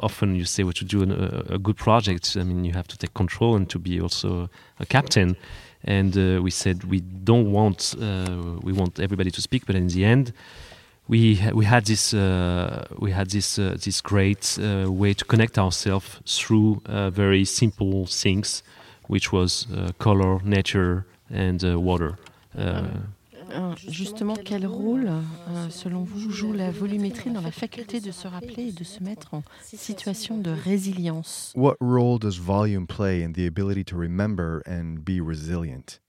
often 0.00 0.34
you 0.34 0.44
say, 0.44 0.64
"What 0.64 0.76
to 0.76 0.84
do 0.84 1.02
a, 1.02 1.54
a 1.54 1.58
good 1.58 1.76
project." 1.76 2.36
I 2.38 2.42
mean, 2.44 2.66
you 2.66 2.74
have 2.74 2.88
to 2.88 2.98
take 2.98 3.14
control 3.14 3.56
and 3.56 3.70
to 3.70 3.78
be 3.78 4.02
also 4.02 4.50
a 4.78 4.84
captain 4.84 5.36
and 5.84 6.16
uh, 6.16 6.42
we 6.42 6.50
said 6.50 6.84
we 6.84 7.00
don't 7.00 7.52
want 7.52 7.94
uh, 8.00 8.58
we 8.62 8.72
want 8.72 8.98
everybody 8.98 9.30
to 9.30 9.40
speak, 9.40 9.66
but 9.66 9.74
in 9.76 9.88
the 9.88 10.04
end, 10.04 10.32
we 11.08 11.40
we 11.52 11.64
had 11.64 11.84
this 11.84 12.14
uh, 12.14 12.86
we 12.98 13.10
had 13.10 13.30
this 13.30 13.58
uh, 13.58 13.76
this 13.82 14.00
great 14.00 14.58
uh, 14.58 14.90
way 14.90 15.14
to 15.14 15.24
connect 15.24 15.58
ourselves 15.58 16.20
through 16.26 16.80
uh, 16.86 17.10
very 17.10 17.44
simple 17.44 18.06
things, 18.06 18.62
which 19.08 19.32
was 19.32 19.66
color, 19.98 20.40
nature, 20.44 21.04
and 21.30 21.62
water. 21.62 22.16
Alors, 22.56 22.84
justement, 23.88 24.34
quel 24.34 24.66
rôle, 24.66 25.08
euh, 25.08 25.68
selon 25.70 26.04
vous, 26.04 26.30
joue 26.30 26.52
la 26.52 26.70
volumétrie 26.70 27.30
dans 27.30 27.40
la 27.40 27.50
faculté 27.50 28.00
de 28.00 28.10
se 28.10 28.28
rappeler 28.28 28.68
et 28.68 28.72
de 28.72 28.84
se 28.84 29.02
mettre 29.02 29.34
en 29.34 29.42
situation 29.62 30.38
de 30.38 30.50
résilience? 30.50 31.52
What 31.54 31.76
role 31.80 32.18
does 32.18 32.38
volume 32.38 32.86
play 32.86 33.24
in 33.24 33.32
the 33.32 33.46
ability 33.46 33.84
to 33.86 33.96
remember 33.96 34.62
and 34.66 34.98
be 35.04 35.20
resilient? 35.20 36.00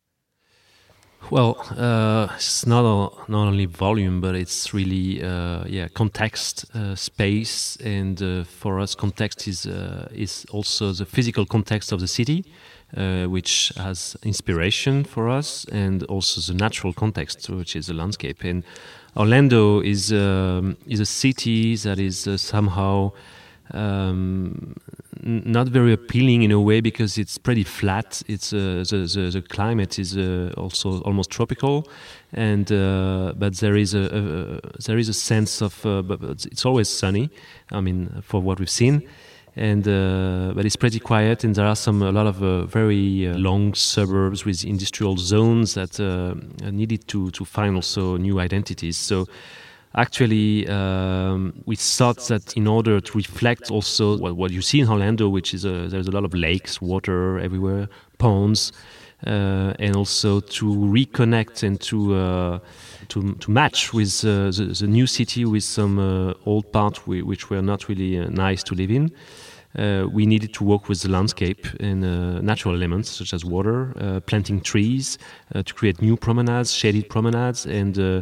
Well, 1.31 1.57
uh, 1.75 2.27
it's 2.35 2.67
not 2.67 2.85
all, 2.85 3.17
not 3.27 3.47
only 3.47 3.65
volume, 3.65 4.21
but 4.21 4.35
it's 4.35 4.73
really 4.73 5.23
uh, 5.23 5.63
yeah 5.65 5.87
context, 5.87 6.65
uh, 6.75 6.93
space, 6.93 7.77
and 7.83 8.21
uh, 8.21 8.43
for 8.43 8.79
us, 8.79 8.93
context 8.93 9.47
is 9.47 9.65
uh, 9.65 10.07
is 10.13 10.45
also 10.51 10.93
the 10.93 11.05
physical 11.05 11.45
context 11.45 11.91
of 11.91 11.99
the 11.99 12.07
city, 12.07 12.45
uh, 12.95 13.25
which 13.25 13.71
has 13.77 14.15
inspiration 14.23 15.03
for 15.03 15.29
us, 15.29 15.65
and 15.71 16.03
also 16.03 16.41
the 16.41 16.57
natural 16.57 16.93
context, 16.93 17.49
which 17.49 17.75
is 17.75 17.87
the 17.87 17.93
landscape. 17.93 18.43
And 18.43 18.63
Orlando 19.15 19.81
is 19.81 20.11
um, 20.11 20.77
is 20.87 20.99
a 20.99 21.05
city 21.05 21.75
that 21.77 21.99
is 21.99 22.27
somehow. 22.41 23.11
Um, 23.73 24.75
not 25.25 25.67
very 25.69 25.91
appealing 25.91 26.43
in 26.43 26.51
a 26.51 26.61
way 26.61 26.81
because 26.81 27.17
it's 27.17 27.37
pretty 27.39 27.63
flat. 27.63 28.21
It's 28.27 28.53
uh, 28.53 28.83
the, 28.87 29.09
the 29.11 29.31
the 29.31 29.41
climate 29.41 29.97
is 29.97 30.15
uh, 30.15 30.53
also 30.55 31.01
almost 31.01 31.31
tropical, 31.31 31.87
and 32.31 32.71
uh, 32.71 33.33
but 33.35 33.55
there 33.57 33.75
is 33.75 33.95
a, 33.95 34.03
a, 34.03 34.81
there 34.85 34.99
is 34.99 35.09
a 35.09 35.13
sense 35.13 35.61
of 35.61 35.83
uh, 35.85 36.03
but 36.03 36.21
it's 36.45 36.65
always 36.65 36.89
sunny. 36.89 37.31
I 37.71 37.81
mean, 37.81 38.21
for 38.21 38.39
what 38.39 38.59
we've 38.59 38.69
seen. 38.69 39.07
And 39.57 39.87
uh, 39.87 40.51
but 40.53 40.65
it's 40.65 40.75
pretty 40.75 40.99
quiet, 40.99 41.45
and 41.45 41.55
there 41.55 41.65
are 41.65 41.77
some 41.77 42.01
a 42.01 42.11
lot 42.11 42.27
of 42.27 42.43
uh, 42.43 42.65
very 42.65 43.27
uh, 43.27 43.37
long 43.37 43.73
suburbs 43.73 44.43
with 44.43 44.65
industrial 44.65 45.15
zones 45.15 45.75
that 45.75 45.97
uh, 45.97 46.35
needed 46.69 47.07
to 47.07 47.31
to 47.31 47.45
find 47.45 47.75
also 47.75 48.17
new 48.17 48.39
identities. 48.39 48.97
So 48.97 49.27
actually 49.95 50.67
um, 50.67 51.53
we 51.65 51.77
thought 51.77 52.17
that 52.27 52.53
in 52.57 52.67
order 52.67 52.99
to 52.99 53.17
reflect 53.17 53.71
also 53.71 54.17
what, 54.17 54.35
what 54.35 54.51
you 54.51 54.61
see 54.61 54.81
in 54.81 54.89
Orlando, 54.89 55.29
which 55.29 55.53
is 55.53 55.63
a, 55.63 55.87
there's 55.87 56.07
a 56.07 56.11
lot 56.11 56.25
of 56.25 56.33
lakes, 56.33 56.81
water 56.81 57.39
everywhere, 57.39 57.87
ponds, 58.17 58.73
uh, 58.73 59.04
and 59.25 59.95
also 59.95 60.39
to 60.39 60.65
reconnect 60.65 61.63
and 61.63 61.79
to 61.81 62.15
uh, 62.15 62.59
to, 63.09 63.35
to 63.35 63.51
match 63.51 63.93
with 63.93 64.23
uh, 64.23 64.51
the, 64.51 64.75
the 64.79 64.87
new 64.87 65.07
city 65.07 65.45
with 65.45 65.63
some 65.63 65.99
uh, 65.99 66.33
old 66.45 66.71
parts 66.71 66.99
whi- 66.99 67.21
which 67.21 67.49
were 67.49 67.61
not 67.61 67.87
really 67.87 68.17
uh, 68.17 68.27
nice 68.29 68.63
to 68.63 68.75
live 68.75 68.91
in. 68.91 69.11
Uh, 69.77 70.07
we 70.09 70.25
needed 70.25 70.53
to 70.53 70.63
work 70.63 70.87
with 70.87 71.01
the 71.01 71.09
landscape 71.09 71.67
and 71.81 72.05
uh, 72.05 72.39
natural 72.39 72.75
elements 72.75 73.09
such 73.09 73.33
as 73.33 73.43
water, 73.43 73.93
uh, 73.99 74.21
planting 74.21 74.61
trees 74.61 75.17
uh, 75.53 75.61
to 75.63 75.73
create 75.73 76.01
new 76.01 76.15
promenades, 76.15 76.71
shaded 76.71 77.09
promenades, 77.09 77.65
and 77.65 77.99
uh, 77.99 78.21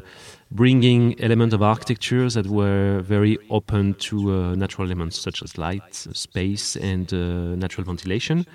bringing 0.50 1.20
elements 1.22 1.54
of 1.54 1.62
architecture 1.62 2.28
that 2.28 2.48
were 2.48 3.02
very 3.02 3.38
open 3.52 3.94
to 3.96 4.32
uh, 4.32 4.56
natural 4.56 4.88
elements 4.88 5.20
such 5.20 5.44
as 5.44 5.56
light, 5.58 5.94
space, 5.94 6.76
and 6.76 7.14
uh, 7.14 7.56
natural 7.56 7.86
ventilation. 7.86 8.48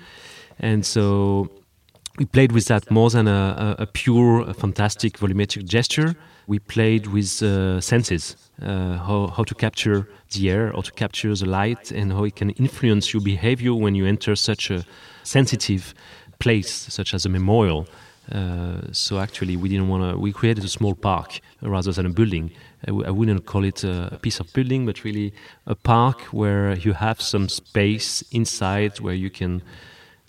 And 0.59 0.85
so 0.85 1.49
we 2.19 2.25
played 2.25 2.51
with 2.51 2.65
that 2.65 2.91
more 2.91 3.09
than 3.09 3.27
a, 3.29 3.75
a, 3.79 3.83
a 3.83 3.85
pure, 3.87 4.41
a 4.41 4.53
fantastic 4.53 5.17
volumetric 5.17 5.65
gesture. 5.65 6.15
We 6.47 6.59
played 6.59 7.07
with 7.07 7.41
uh, 7.41 7.79
senses, 7.79 8.35
uh, 8.61 8.97
how, 8.97 9.27
how 9.27 9.43
to 9.45 9.55
capture 9.55 10.05
the 10.31 10.49
air, 10.49 10.73
how 10.73 10.81
to 10.81 10.91
capture 10.91 11.33
the 11.33 11.45
light, 11.45 11.91
and 11.91 12.11
how 12.11 12.25
it 12.25 12.35
can 12.35 12.49
influence 12.51 13.13
your 13.13 13.23
behavior 13.23 13.73
when 13.73 13.95
you 13.95 14.05
enter 14.05 14.35
such 14.35 14.69
a 14.69 14.83
sensitive 15.23 15.93
place, 16.39 16.69
such 16.69 17.13
as 17.13 17.25
a 17.25 17.29
memorial. 17.29 17.87
Uh, 18.29 18.81
so 18.91 19.19
actually, 19.19 19.55
we 19.55 19.69
didn't 19.69 19.87
want 19.87 20.03
to. 20.03 20.19
We 20.19 20.33
created 20.33 20.65
a 20.65 20.67
small 20.67 20.95
park 20.95 21.39
rather 21.61 21.93
than 21.93 22.05
a 22.05 22.09
building. 22.09 22.51
I 22.85 23.11
wouldn't 23.11 23.45
call 23.45 23.63
it 23.63 23.83
a, 23.83 24.09
a 24.13 24.17
piece 24.17 24.39
of 24.41 24.51
building, 24.53 24.85
but 24.85 25.03
really 25.05 25.33
a 25.65 25.75
park 25.75 26.21
where 26.31 26.73
you 26.73 26.93
have 26.93 27.21
some 27.21 27.47
space 27.47 28.23
inside 28.31 28.99
where 28.99 29.15
you 29.15 29.29
can 29.29 29.61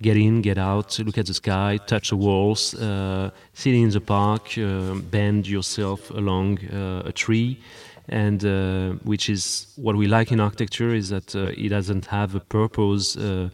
get 0.02 0.16
in, 0.16 0.40
get 0.40 0.58
out, 0.58 0.98
look 1.00 1.18
at 1.18 1.26
the 1.26 1.34
sky, 1.34 1.78
touch 1.86 2.10
the 2.10 2.16
walls, 2.16 2.74
uh, 2.74 3.30
sit 3.52 3.74
in 3.74 3.90
the 3.90 4.00
park, 4.00 4.56
uh, 4.58 4.94
bend 5.10 5.46
yourself 5.46 6.10
along 6.10 6.58
uh, 6.68 7.02
a 7.04 7.12
tree, 7.12 7.60
and 8.08 8.44
uh, 8.44 8.90
which 9.04 9.28
is 9.28 9.66
what 9.76 9.96
we 9.96 10.06
like 10.06 10.32
in 10.32 10.40
architecture 10.40 10.94
is 10.94 11.10
that 11.10 11.36
uh, 11.36 11.52
it 11.56 11.68
doesn't 11.68 12.06
have 12.06 12.34
a 12.34 12.40
purpose. 12.40 13.16
Uh, 13.16 13.50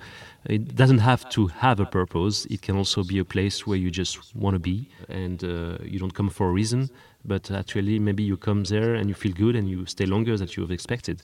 it 0.48 0.76
doesn't 0.76 0.98
have 1.00 1.28
to 1.30 1.48
have 1.48 1.80
a 1.80 1.84
purpose. 1.84 2.46
It 2.46 2.62
can 2.62 2.76
also 2.76 3.02
be 3.02 3.18
a 3.18 3.24
place 3.24 3.66
where 3.66 3.76
you 3.76 3.90
just 3.90 4.34
want 4.36 4.54
to 4.54 4.60
be, 4.60 4.88
and 5.08 5.42
you 5.42 5.98
don't 5.98 6.14
come 6.14 6.30
for 6.30 6.48
a 6.48 6.52
reason. 6.52 6.88
But 7.24 7.50
actually, 7.50 7.98
maybe 7.98 8.22
you 8.22 8.36
come 8.36 8.62
there 8.62 8.94
and 8.94 9.08
you 9.08 9.14
feel 9.14 9.32
good, 9.32 9.56
and 9.56 9.68
you 9.68 9.84
stay 9.86 10.06
longer 10.06 10.36
than 10.36 10.48
you 10.56 10.62
have 10.62 10.70
expected. 10.70 11.20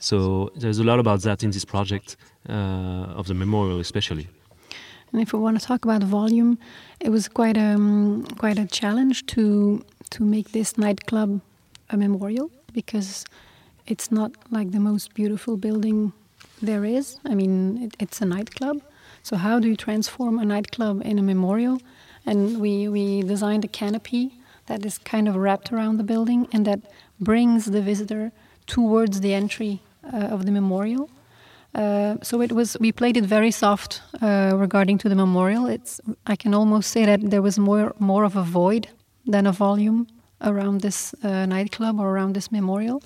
So 0.00 0.50
there's 0.56 0.80
a 0.80 0.84
lot 0.84 0.98
about 0.98 1.22
that 1.22 1.44
in 1.44 1.52
this 1.52 1.64
project 1.64 2.16
uh, 2.48 3.18
of 3.18 3.28
the 3.28 3.34
memorial, 3.34 3.78
especially. 3.78 4.26
And 5.14 5.22
if 5.22 5.32
we 5.32 5.38
want 5.38 5.60
to 5.60 5.64
talk 5.64 5.84
about 5.84 6.02
volume, 6.02 6.58
it 6.98 7.10
was 7.10 7.28
quite 7.28 7.56
a 7.56 7.76
um, 7.76 8.26
quite 8.36 8.58
a 8.58 8.66
challenge 8.66 9.26
to 9.26 9.84
to 10.10 10.24
make 10.24 10.50
this 10.50 10.76
nightclub 10.76 11.40
a 11.90 11.96
memorial 11.96 12.50
because 12.72 13.24
it's 13.86 14.10
not 14.10 14.32
like 14.50 14.72
the 14.72 14.80
most 14.80 15.14
beautiful 15.14 15.56
building 15.56 16.12
there 16.60 16.84
is. 16.84 17.16
I 17.24 17.36
mean, 17.36 17.80
it, 17.84 17.94
it's 18.00 18.20
a 18.20 18.24
nightclub. 18.24 18.82
So 19.22 19.36
how 19.36 19.60
do 19.60 19.68
you 19.68 19.76
transform 19.76 20.40
a 20.40 20.44
nightclub 20.44 21.00
in 21.04 21.20
a 21.20 21.22
memorial? 21.22 21.78
And 22.26 22.60
we 22.60 22.88
we 22.88 23.22
designed 23.22 23.64
a 23.64 23.68
canopy 23.68 24.32
that 24.66 24.84
is 24.84 24.98
kind 24.98 25.28
of 25.28 25.36
wrapped 25.36 25.72
around 25.72 25.98
the 25.98 26.08
building 26.12 26.48
and 26.52 26.66
that 26.66 26.80
brings 27.20 27.66
the 27.66 27.82
visitor 27.82 28.32
towards 28.66 29.20
the 29.20 29.32
entry 29.32 29.80
uh, 30.12 30.34
of 30.34 30.44
the 30.44 30.50
memorial. 30.50 31.08
Uh, 31.74 32.16
so 32.22 32.40
it 32.40 32.52
was. 32.52 32.76
We 32.80 32.92
played 32.92 33.16
it 33.16 33.24
very 33.24 33.50
soft 33.50 34.00
uh, 34.22 34.52
regarding 34.54 34.98
to 34.98 35.08
the 35.08 35.16
memorial. 35.16 35.66
It's. 35.66 36.00
I 36.26 36.36
can 36.36 36.54
almost 36.54 36.90
say 36.90 37.04
that 37.04 37.30
there 37.30 37.42
was 37.42 37.58
more 37.58 37.94
more 37.98 38.24
of 38.24 38.36
a 38.36 38.42
void 38.42 38.88
than 39.26 39.46
a 39.46 39.52
volume 39.52 40.06
around 40.40 40.80
this 40.82 41.14
uh, 41.24 41.46
nightclub 41.46 41.98
or 41.98 42.10
around 42.10 42.34
this 42.34 42.52
memorial. 42.52 43.02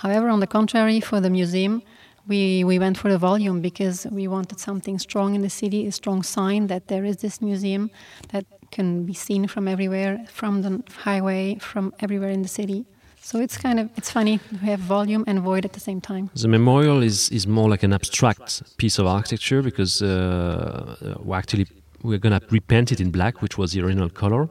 However, 0.00 0.28
on 0.28 0.40
the 0.40 0.46
contrary, 0.46 1.00
for 1.00 1.20
the 1.20 1.30
museum, 1.30 1.82
we 2.26 2.64
we 2.64 2.78
went 2.78 2.98
for 2.98 3.10
the 3.10 3.18
volume 3.18 3.60
because 3.60 4.06
we 4.10 4.28
wanted 4.28 4.60
something 4.60 4.98
strong 4.98 5.34
in 5.34 5.42
the 5.42 5.50
city, 5.50 5.86
a 5.86 5.92
strong 5.92 6.22
sign 6.22 6.66
that 6.66 6.88
there 6.88 7.04
is 7.04 7.16
this 7.16 7.40
museum 7.40 7.90
that 8.32 8.44
can 8.70 9.04
be 9.04 9.14
seen 9.14 9.46
from 9.46 9.68
everywhere, 9.68 10.24
from 10.28 10.62
the 10.62 10.82
highway, 11.04 11.56
from 11.60 11.92
everywhere 12.00 12.30
in 12.30 12.42
the 12.42 12.48
city. 12.48 12.84
So 13.24 13.38
it's 13.38 13.56
kind 13.56 13.78
of 13.78 13.88
it's 13.96 14.10
funny 14.10 14.40
we 14.50 14.68
have 14.68 14.80
volume 14.80 15.22
and 15.28 15.40
void 15.40 15.64
at 15.64 15.72
the 15.74 15.80
same 15.80 16.00
time. 16.00 16.28
The 16.34 16.48
memorial 16.48 17.02
is, 17.02 17.30
is 17.30 17.46
more 17.46 17.70
like 17.70 17.84
an 17.84 17.92
abstract 17.92 18.76
piece 18.78 18.98
of 18.98 19.06
architecture 19.06 19.62
because 19.62 20.02
uh, 20.02 21.16
we 21.22 21.36
actually 21.36 21.68
we're 22.02 22.18
gonna 22.18 22.40
repaint 22.50 22.90
it 22.90 23.00
in 23.00 23.12
black, 23.12 23.40
which 23.40 23.56
was 23.56 23.72
the 23.72 23.80
original 23.80 24.10
color, 24.10 24.48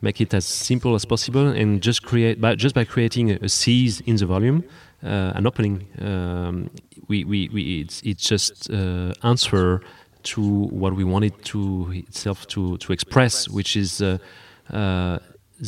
make 0.00 0.22
it 0.22 0.32
as 0.32 0.46
simple 0.46 0.94
as 0.94 1.04
possible, 1.04 1.48
and 1.48 1.82
just 1.82 2.02
create 2.02 2.40
by, 2.40 2.54
just 2.54 2.74
by 2.74 2.84
creating 2.84 3.30
a, 3.30 3.34
a 3.42 3.48
seize 3.50 4.00
in 4.00 4.16
the 4.16 4.24
volume, 4.24 4.64
uh, 5.04 5.32
an 5.34 5.46
opening. 5.46 5.86
Um, 6.00 6.70
we, 7.08 7.24
we, 7.24 7.50
we 7.50 7.82
it's, 7.82 8.00
it's 8.02 8.26
just 8.26 8.70
uh, 8.70 9.12
answer 9.22 9.82
to 10.22 10.40
what 10.40 10.94
we 10.96 11.04
wanted 11.04 11.44
to 11.44 11.92
itself 11.94 12.46
to 12.48 12.78
to 12.78 12.92
express, 12.94 13.50
which 13.50 13.76
is. 13.76 14.00
Uh, 14.00 14.16
uh, 14.72 15.18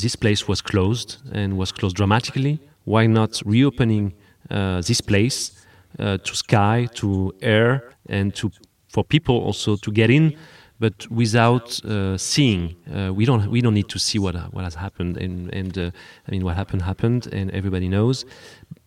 this 0.02 0.16
place 0.16 0.46
was 0.46 0.60
closed 0.60 1.16
and 1.32 1.56
was 1.56 1.72
closed 1.72 1.96
dramatically. 1.96 2.60
Why 2.84 3.06
not 3.06 3.42
reopening 3.44 4.14
uh, 4.50 4.82
this 4.82 5.00
place 5.00 5.52
uh, 5.98 6.18
to 6.18 6.36
sky, 6.36 6.88
to 6.94 7.32
air, 7.40 7.90
and 8.08 8.34
to 8.34 8.50
for 8.88 9.04
people 9.04 9.36
also 9.36 9.76
to 9.76 9.90
get 9.90 10.10
in, 10.10 10.36
but 10.78 11.10
without 11.10 11.84
uh, 11.84 12.16
seeing? 12.16 12.76
Uh, 12.94 13.12
we 13.12 13.24
don't 13.24 13.50
we 13.50 13.60
don't 13.60 13.74
need 13.74 13.88
to 13.88 13.98
see 13.98 14.18
what 14.18 14.34
what 14.52 14.64
has 14.64 14.74
happened, 14.74 15.16
and 15.16 15.52
and 15.54 15.78
uh, 15.78 15.90
I 16.28 16.30
mean 16.30 16.44
what 16.44 16.56
happened 16.56 16.82
happened, 16.82 17.26
and 17.32 17.50
everybody 17.50 17.88
knows. 17.88 18.24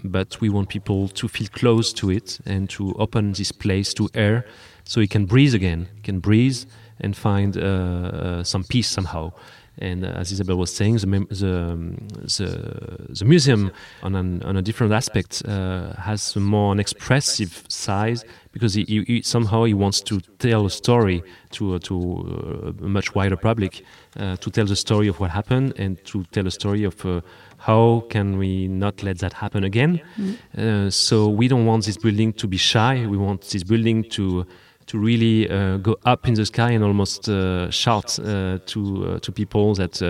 But 0.03 0.39
we 0.39 0.49
want 0.49 0.69
people 0.69 1.07
to 1.09 1.27
feel 1.27 1.47
close 1.51 1.91
to 1.93 2.11
it 2.11 2.39
and 2.45 2.69
to 2.69 2.93
open 2.99 3.33
this 3.33 3.51
place 3.51 3.93
to 3.95 4.09
air, 4.13 4.45
so 4.85 5.01
he 5.01 5.07
can 5.07 5.25
breathe 5.25 5.55
again, 5.55 5.87
can 6.03 6.19
breathe 6.19 6.63
and 7.01 7.15
find 7.15 7.57
uh, 7.57 8.43
some 8.43 8.63
peace 8.63 8.87
somehow 8.87 9.31
And 9.79 10.05
uh, 10.05 10.09
as 10.09 10.31
Isabel 10.31 10.57
was 10.57 10.73
saying, 10.73 10.97
the 10.97 11.07
the, 11.29 11.71
um, 11.71 11.97
the, 12.37 13.15
the 13.19 13.25
museum 13.25 13.71
on 14.03 14.15
an, 14.15 14.43
on 14.43 14.57
a 14.57 14.61
different 14.61 14.93
aspect 14.93 15.41
uh, 15.45 15.93
has 15.93 16.35
a 16.35 16.39
more 16.39 16.71
an 16.71 16.79
expressive 16.79 17.63
side 17.69 18.23
because 18.51 18.73
he, 18.73 18.83
he, 18.83 19.03
he, 19.03 19.21
somehow 19.21 19.63
he 19.63 19.73
wants 19.73 20.01
to 20.01 20.19
tell 20.39 20.65
a 20.65 20.69
story 20.69 21.23
to 21.51 21.75
uh, 21.75 21.79
to 21.79 22.75
a 22.81 22.83
much 22.83 23.15
wider 23.15 23.37
public, 23.37 23.85
uh, 24.17 24.35
to 24.37 24.49
tell 24.51 24.65
the 24.65 24.75
story 24.75 25.07
of 25.07 25.19
what 25.19 25.31
happened 25.31 25.73
and 25.77 26.03
to 26.05 26.23
tell 26.31 26.45
a 26.45 26.51
story 26.51 26.83
of 26.83 27.05
uh, 27.05 27.21
how 27.57 28.03
can 28.09 28.37
we 28.37 28.67
not 28.67 29.01
let 29.03 29.19
that 29.19 29.33
happen 29.33 29.63
again. 29.63 30.01
Mm. 30.17 30.91
so 30.91 31.27
we 31.29 31.47
don't 31.47 31.65
want 31.65 31.85
this 31.85 31.97
building 31.97 32.33
to 32.33 32.47
be 32.47 32.57
shy. 32.57 33.05
We 33.05 33.17
want 33.17 33.41
this 33.49 33.63
building 33.63 34.03
to 34.11 34.45
to 34.89 34.97
really 34.97 35.47
uh, 35.49 35.77
go 35.77 35.95
up 36.03 36.27
in 36.27 36.33
the 36.33 36.45
sky 36.45 36.71
and 36.71 36.83
almost 36.83 37.29
uh, 37.29 37.69
shout 37.69 38.19
uh, 38.19 38.57
to 38.65 39.19
to 39.19 39.31
people 39.31 39.75
that 39.75 40.01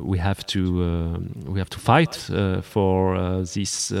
we 0.00 0.18
have 0.18 0.44
to 0.46 0.62
we 1.46 1.58
have 1.58 1.70
to 1.70 1.78
fight 1.78 2.14
for 2.62 3.44
these 3.54 3.92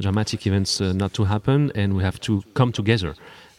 dramatic 0.00 0.46
events 0.46 0.80
not 0.80 1.12
to 1.14 1.24
happen, 1.24 1.72
and 1.74 1.96
we 1.96 2.02
have 2.02 2.18
to 2.20 2.42
come 2.54 2.72
together. 2.72 3.14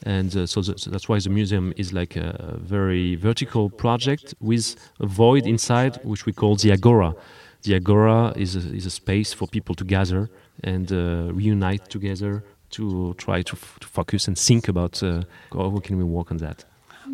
And 0.05 0.35
uh, 0.35 0.45
so, 0.45 0.61
so, 0.61 0.91
that's 0.91 1.09
why 1.09 1.19
the 1.19 1.29
museum 1.29 1.73
is 1.77 1.91
like 1.91 2.15
a 2.15 2.59
very 2.61 3.15
vertical 3.15 3.69
project 3.69 4.35
with 4.39 4.75
a 4.99 5.07
void 5.07 5.47
inside 5.47 5.99
which 6.03 6.25
we 6.27 6.33
call 6.33 6.55
the 6.57 6.71
agora. 6.71 7.15
The 7.63 7.75
agora 7.75 8.33
is 8.35 8.55
a, 8.55 8.59
is 8.75 8.85
a 8.85 8.91
space 8.91 9.33
for 9.33 9.47
people 9.47 9.73
to 9.75 9.83
gather 9.83 10.29
and 10.63 10.91
uh, 10.91 11.33
reunite 11.33 11.89
together 11.89 12.43
to 12.75 13.13
try 13.17 13.41
to, 13.43 13.55
to 13.79 13.87
focus 13.87 14.27
and 14.27 14.35
think 14.35 14.67
about 14.67 15.01
uh, 15.03 15.21
how 15.53 15.79
can 15.79 15.97
we 15.97 16.03
work 16.03 16.31
on 16.31 16.37
that? 16.37 16.65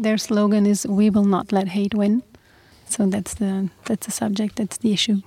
Their 0.01 0.17
slogan 0.17 0.65
is 0.65 0.85
"We 0.87 1.09
will 1.09 1.27
not 1.27 1.51
let 1.51 1.67
hate 1.69 1.95
win." 1.95 2.23
So 2.89 3.07
that's 3.07 3.35
the 3.35 3.69
that's 3.85 4.05
the 4.05 4.11
subject, 4.11 4.55
that's 4.55 4.77
the 4.79 4.91
issue. 4.91 5.21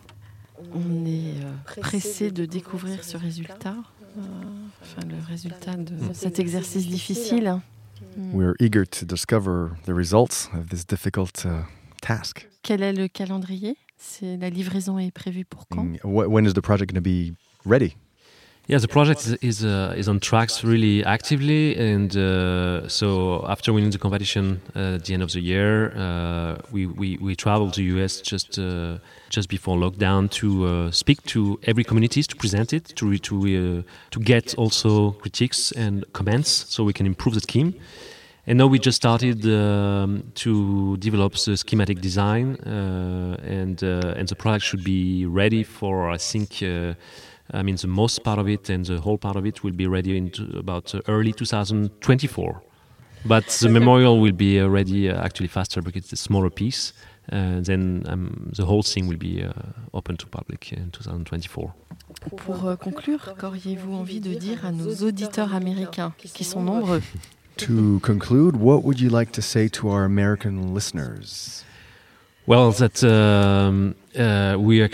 On 0.75 1.05
est 1.07 1.45
euh, 1.45 1.81
pressé 1.81 2.31
de 2.31 2.47
découvrir 2.47 3.05
ce 3.05 3.17
résultat, 3.17 3.77
euh, 4.17 4.21
enfin 4.83 5.07
le 5.07 5.17
résultat 5.29 5.77
de 5.77 6.13
cet 6.13 6.39
exercice 6.39 6.89
difficile. 6.89 7.61
We're 8.33 8.55
eager 8.61 8.87
to 8.87 9.07
discover 9.07 9.71
the 9.87 9.95
results 9.95 10.49
of 10.55 10.69
this 10.69 10.85
difficult 10.87 11.45
uh, 11.45 11.65
task. 12.01 12.49
Quel 12.63 12.83
est 12.83 12.93
le 12.93 13.09
calendrier? 13.09 13.77
C'est 13.97 14.37
la 14.37 14.51
livraison 14.51 14.99
est 14.99 15.11
prévue 15.11 15.45
pour 15.45 15.67
quand? 15.69 15.85
Mm, 15.85 15.99
when 16.05 16.47
is 16.47 16.53
the 16.53 16.61
project 16.61 16.93
going 16.93 17.01
to 17.01 17.03
be 17.03 17.35
ready? 17.65 17.97
Yeah, 18.67 18.79
the 18.79 18.89
project 18.89 19.27
is 19.27 19.35
is, 19.43 19.63
uh, 19.63 19.95
is 19.95 20.09
on 20.09 20.21
tracks 20.21 20.65
really 20.65 21.05
actively, 21.05 21.77
and 21.77 22.17
uh, 22.17 22.89
so 22.89 23.45
after 23.47 23.75
winning 23.75 23.91
the 23.91 23.99
competition 23.99 24.63
uh, 24.75 24.95
at 24.95 25.05
the 25.05 25.13
end 25.13 25.23
of 25.23 25.31
the 25.33 25.41
year, 25.41 25.93
uh, 25.95 26.57
we, 26.73 26.87
we 26.87 27.19
we 27.21 27.37
traveled 27.37 27.75
to 27.75 27.83
US 27.83 28.23
just 28.23 28.59
uh, 28.59 28.97
just 29.29 29.51
before 29.51 29.77
lockdown 29.77 30.31
to 30.41 30.65
uh, 30.65 30.91
speak 30.91 31.23
to 31.25 31.61
every 31.65 31.85
communities 31.85 32.27
to 32.29 32.37
present 32.37 32.73
it 32.73 32.85
to 32.97 33.19
to 33.19 33.85
to 34.11 34.21
get 34.21 34.55
also 34.55 35.11
critiques 35.11 35.71
and 35.73 36.11
comments 36.15 36.49
so 36.71 36.85
we 36.85 36.95
can 36.95 37.05
improve 37.05 37.35
the 37.35 37.43
scheme. 37.43 37.75
And 38.47 38.59
now 38.59 38.67
we 38.67 38.79
just 38.79 38.97
started 38.97 39.45
um, 39.47 40.23
to 40.37 40.97
develop 40.99 41.35
the 41.35 41.57
schematic 41.57 42.01
design, 42.01 42.57
and 42.65 43.83
and 43.83 44.29
the 44.29 44.37
product 44.37 44.65
should 44.65 44.85
be 44.85 45.27
ready 45.27 45.65
for 45.65 46.11
I 46.11 46.17
think 46.17 46.63
I 47.53 47.63
mean, 47.63 47.77
the 47.77 47.89
most 47.89 48.25
part 48.25 48.39
of 48.39 48.49
it 48.49 48.71
and 48.71 48.85
the 48.85 49.01
whole 49.01 49.19
part 49.19 49.37
of 49.37 49.45
it 49.45 49.63
will 49.63 49.73
be 49.73 49.87
ready 49.87 50.17
in 50.17 50.33
about 50.57 50.95
uh, 50.95 51.01
early 51.09 51.33
2024. 51.33 52.63
But 53.27 53.47
the 53.61 53.69
memorial 53.69 54.21
will 54.21 54.33
be 54.33 54.61
uh, 54.61 54.67
ready 54.67 55.09
uh, 55.09 55.23
actually 55.23 55.49
faster 55.49 55.81
because 55.81 56.05
it's 56.05 56.13
a 56.13 56.17
smaller 56.17 56.51
piece. 56.51 56.93
Uh, 57.33 57.61
then 57.61 58.05
um, 58.07 58.51
the 58.55 58.67
whole 58.67 58.83
thing 58.83 59.09
will 59.09 59.17
be 59.17 59.43
uh, 59.43 59.51
open 59.95 60.17
to 60.19 60.27
public 60.27 60.73
in 60.73 60.91
2024. 60.91 61.75
Pour 62.37 62.67
euh, 62.67 62.77
conclure, 62.77 63.35
qu'auriez-vous 63.39 63.95
envie 63.95 64.21
de 64.21 64.35
dire 64.35 64.65
à 64.67 64.73
nos 64.73 64.95
auditeurs 65.07 65.55
américains, 65.55 66.13
qui 66.19 66.45
sont 66.45 66.63
nombreux 66.63 67.03
To 67.57 68.01
conclude, 68.01 68.57
what 68.57 68.83
would 68.83 69.01
you 69.01 69.09
like 69.09 69.33
to 69.33 69.41
say 69.41 69.69
to 69.69 69.89
our 69.89 70.05
American 70.05 70.75
listeners? 70.75 71.65
Well, 72.47 72.73
that 72.73 73.03
um, 73.05 73.95
uh, 74.19 74.57
we 74.59 74.81
are 74.81 74.89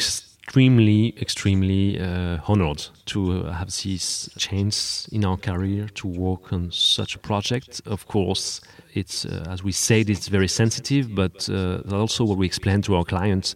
extremely, 0.51 1.15
extremely 1.21 2.01
uh, 2.01 2.39
honored 2.49 2.85
to 3.05 3.47
uh, 3.47 3.53
have 3.53 3.69
this 3.85 4.29
chance 4.37 5.07
in 5.13 5.25
our 5.25 5.37
career 5.37 5.87
to 5.95 6.09
work 6.09 6.53
on 6.53 6.73
such 6.73 7.15
a 7.15 7.21
project. 7.21 7.81
Of 7.87 8.09
course, 8.09 8.61
it's 8.93 9.25
uh, 9.25 9.47
as 9.49 9.63
we 9.63 9.71
said, 9.71 10.11
it's 10.11 10.27
very 10.27 10.49
sensitive, 10.49 11.15
but 11.15 11.49
uh, 11.49 11.83
also 11.93 12.25
what 12.25 12.37
we 12.37 12.47
explain 12.47 12.83
to 12.83 12.97
our 12.97 13.05
clients 13.05 13.55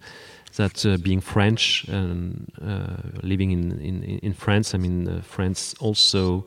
that 0.54 0.86
uh, 0.86 0.96
being 0.98 1.20
French 1.20 1.84
and 1.88 2.46
uh, 2.64 2.96
living 3.24 3.50
in, 3.50 3.72
in 3.80 4.04
in 4.22 4.32
France, 4.32 4.72
I 4.72 4.78
mean, 4.78 5.20
France 5.22 5.74
also 5.80 6.44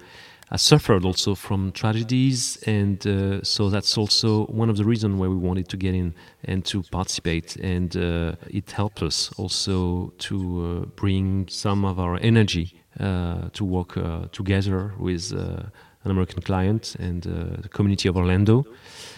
has 0.50 0.62
suffered 0.62 1.04
also 1.04 1.36
from 1.36 1.72
tragedies, 1.74 2.58
and 2.66 3.06
uh, 3.06 3.44
so 3.44 3.70
that's 3.70 3.98
also 3.98 4.46
one 4.46 4.70
of 4.70 4.78
the 4.78 4.86
reasons 4.86 5.16
why 5.20 5.28
we 5.28 5.36
wanted 5.36 5.68
to 5.68 5.78
get 5.78 5.94
in 5.94 6.14
and 6.46 6.64
to 6.66 6.84
participate. 6.84 7.58
And 7.58 7.96
uh, 7.98 8.36
it 8.50 8.72
helped 8.72 9.02
us 9.04 9.30
also 9.38 10.14
to 10.20 10.38
uh, 10.38 10.86
bring 10.96 11.50
some 11.50 11.84
of 11.84 12.00
our 12.00 12.18
energy 12.22 12.82
uh, 13.00 13.50
to 13.54 13.66
work 13.66 13.98
uh, 13.98 14.28
together 14.32 14.94
with 14.98 15.34
uh, 15.34 15.64
an 16.06 16.12
American 16.12 16.42
client 16.42 16.96
and 16.98 17.24
the 17.24 17.68
community 17.68 18.08
of 18.08 18.16
Orlando. 18.16 18.66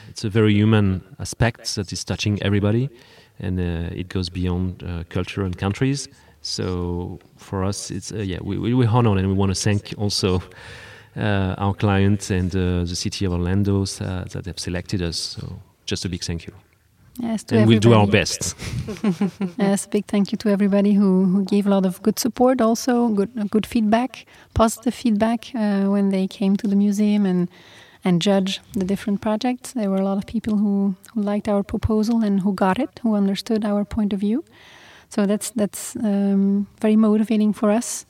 It's 0.09 0.23
a 0.23 0.29
very 0.29 0.53
human 0.55 1.03
aspect 1.19 1.75
that 1.75 1.93
is 1.93 2.03
touching 2.03 2.41
everybody, 2.41 2.89
and 3.39 3.59
it 3.59 4.09
goes 4.09 4.29
beyond 4.29 4.83
culture 5.09 5.43
and 5.43 5.55
countries. 5.55 6.07
So 6.41 7.19
for 7.37 7.63
us, 7.63 7.91
it's 7.91 8.11
yeah, 8.11 8.39
we, 8.41 8.57
we, 8.57 8.73
we 8.73 8.87
honor 8.87 9.15
and 9.15 9.27
we 9.27 9.33
want 9.35 9.53
to 9.55 9.61
thank 9.61 9.93
also. 9.99 10.41
Uh, 11.17 11.55
our 11.57 11.73
clients 11.73 12.29
and 12.29 12.55
uh, 12.55 12.85
the 12.85 12.95
city 12.95 13.25
of 13.25 13.33
Orlando 13.33 13.81
uh, 13.81 14.23
that 14.25 14.45
have 14.45 14.59
selected 14.59 15.01
us. 15.01 15.17
So 15.17 15.59
just 15.85 16.05
a 16.05 16.09
big 16.09 16.23
thank 16.23 16.45
you. 16.45 16.53
Yes, 17.19 17.43
and 17.51 17.67
we'll 17.67 17.79
do 17.79 17.93
our 17.93 18.07
best. 18.07 18.55
yes, 19.57 19.85
big 19.87 20.05
thank 20.05 20.31
you 20.31 20.37
to 20.37 20.49
everybody 20.49 20.93
who, 20.93 21.25
who 21.25 21.43
gave 21.43 21.67
a 21.67 21.69
lot 21.69 21.85
of 21.85 22.01
good 22.01 22.17
support, 22.17 22.61
also 22.61 23.09
good 23.09 23.49
good 23.49 23.65
feedback, 23.65 24.25
positive 24.53 24.93
feedback 24.93 25.51
uh, 25.53 25.85
when 25.85 26.09
they 26.09 26.27
came 26.27 26.55
to 26.55 26.67
the 26.67 26.75
museum 26.75 27.25
and 27.25 27.49
and 28.05 28.21
judge 28.21 28.61
the 28.73 28.85
different 28.85 29.19
projects. 29.19 29.73
There 29.73 29.89
were 29.89 29.97
a 29.97 30.05
lot 30.05 30.17
of 30.17 30.25
people 30.25 30.55
who, 30.55 30.95
who 31.13 31.21
liked 31.21 31.49
our 31.49 31.63
proposal 31.63 32.23
and 32.23 32.39
who 32.39 32.53
got 32.53 32.79
it, 32.79 32.99
who 33.03 33.15
understood 33.15 33.65
our 33.65 33.83
point 33.83 34.13
of 34.13 34.19
view. 34.19 34.45
So 35.09 35.25
that's 35.25 35.49
that's 35.49 35.95
um, 35.97 36.67
very 36.79 36.95
motivating 36.95 37.53
for 37.53 37.71
us 37.71 38.05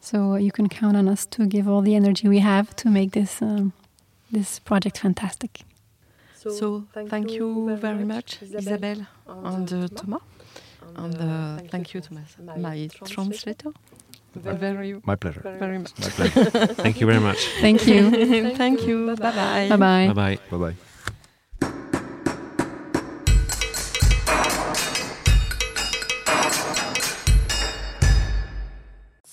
so 0.00 0.36
you 0.36 0.52
can 0.52 0.68
count 0.68 0.96
on 0.96 1.08
us 1.08 1.26
to 1.26 1.46
give 1.46 1.68
all 1.68 1.82
the 1.82 1.94
energy 1.94 2.28
we 2.28 2.38
have 2.38 2.74
to 2.76 2.88
make 2.88 3.12
this 3.12 3.42
um, 3.42 3.72
this 4.30 4.58
project 4.58 4.98
fantastic. 4.98 5.60
So, 6.34 6.50
so 6.50 6.84
thank, 6.92 7.10
thank, 7.10 7.32
you 7.32 7.76
very 7.76 8.04
much, 8.04 8.40
Isabelle 8.42 9.06
and 9.26 9.72
uh, 9.72 9.88
Thomas. 9.88 10.22
And 10.96 11.14
uh, 11.20 11.58
thank 11.68 11.94
you 11.94 12.00
to 12.00 12.14
my, 12.14 12.22
my 12.56 12.88
translator. 13.04 13.72
Very, 14.34 15.00
my 15.04 15.16
pleasure. 15.16 15.40
Very 15.58 15.78
much. 15.78 15.98
My 15.98 16.08
pleasure. 16.08 16.44
thank 16.84 17.00
you 17.00 17.06
very 17.06 17.20
much. 17.20 17.38
Thank 17.60 17.86
you. 17.86 18.54
thank 18.54 18.86
you. 18.86 19.16
Bye 19.16 19.32
bye. 19.32 19.68
Bye 19.68 19.76
bye. 19.76 20.06
Bye 20.06 20.12
bye. 20.12 20.38
Bye 20.50 20.56
bye. 20.58 20.76